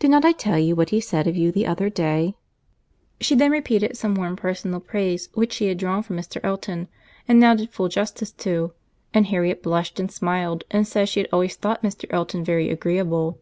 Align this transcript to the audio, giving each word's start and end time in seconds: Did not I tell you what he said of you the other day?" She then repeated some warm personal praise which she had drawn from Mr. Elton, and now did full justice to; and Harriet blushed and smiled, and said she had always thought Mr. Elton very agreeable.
Did 0.00 0.10
not 0.10 0.24
I 0.24 0.32
tell 0.32 0.58
you 0.58 0.74
what 0.74 0.90
he 0.90 1.00
said 1.00 1.28
of 1.28 1.36
you 1.36 1.52
the 1.52 1.64
other 1.64 1.88
day?" 1.88 2.34
She 3.20 3.36
then 3.36 3.52
repeated 3.52 3.96
some 3.96 4.16
warm 4.16 4.34
personal 4.34 4.80
praise 4.80 5.28
which 5.34 5.52
she 5.52 5.68
had 5.68 5.78
drawn 5.78 6.02
from 6.02 6.16
Mr. 6.16 6.40
Elton, 6.42 6.88
and 7.28 7.38
now 7.38 7.54
did 7.54 7.70
full 7.70 7.86
justice 7.86 8.32
to; 8.32 8.72
and 9.14 9.26
Harriet 9.26 9.62
blushed 9.62 10.00
and 10.00 10.10
smiled, 10.10 10.64
and 10.72 10.88
said 10.88 11.08
she 11.08 11.20
had 11.20 11.28
always 11.32 11.54
thought 11.54 11.84
Mr. 11.84 12.06
Elton 12.10 12.42
very 12.42 12.68
agreeable. 12.68 13.38